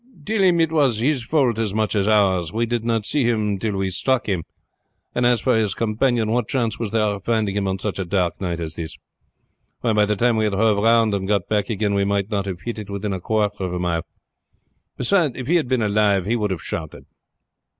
"Tell 0.25 0.41
him 0.41 0.59
it 0.59 0.71
was 0.71 0.97
his 0.97 1.23
fault 1.23 1.59
as 1.59 1.75
much 1.75 1.93
as 1.93 2.07
ours. 2.07 2.51
We 2.51 2.65
did 2.65 2.83
not 2.83 3.05
see 3.05 3.23
him 3.25 3.59
till 3.59 3.77
we 3.77 3.91
struck 3.91 4.25
him. 4.27 4.45
And 5.13 5.27
as 5.27 5.41
for 5.41 5.55
his 5.55 5.75
companion, 5.75 6.31
what 6.31 6.47
chance 6.47 6.79
was 6.79 6.89
there 6.89 7.03
of 7.03 7.23
finding 7.23 7.55
him 7.55 7.67
on 7.67 7.77
such 7.77 7.99
a 7.99 8.05
dark 8.05 8.41
night 8.41 8.59
as 8.59 8.73
this? 8.77 8.97
Why, 9.81 9.93
by 9.93 10.07
the 10.07 10.15
time 10.15 10.37
we 10.37 10.45
had 10.45 10.53
hove 10.53 10.83
round 10.83 11.13
and 11.13 11.27
got 11.27 11.47
back 11.47 11.69
again 11.69 11.93
we 11.93 12.03
might 12.03 12.31
not 12.31 12.47
have 12.47 12.61
hit 12.63 12.79
it 12.79 12.89
within 12.89 13.13
a 13.13 13.19
quarter 13.21 13.63
of 13.63 13.73
a 13.73 13.79
mile. 13.79 14.03
Besides, 14.97 15.37
if 15.37 15.45
he 15.45 15.57
had 15.57 15.67
been 15.67 15.83
alive 15.83 16.25
he 16.25 16.35
would 16.35 16.49
have 16.49 16.63
shouted." 16.63 17.05